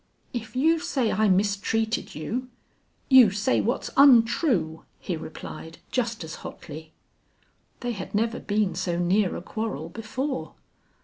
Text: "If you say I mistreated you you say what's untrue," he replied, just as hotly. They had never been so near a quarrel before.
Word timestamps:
"If 0.33 0.55
you 0.55 0.79
say 0.79 1.11
I 1.11 1.29
mistreated 1.29 2.15
you 2.15 2.49
you 3.07 3.29
say 3.29 3.61
what's 3.61 3.91
untrue," 3.95 4.83
he 4.99 5.15
replied, 5.15 5.77
just 5.91 6.23
as 6.23 6.37
hotly. 6.41 6.91
They 7.81 7.91
had 7.91 8.15
never 8.15 8.39
been 8.39 8.73
so 8.73 8.97
near 8.97 9.35
a 9.35 9.43
quarrel 9.43 9.89
before. 9.89 10.55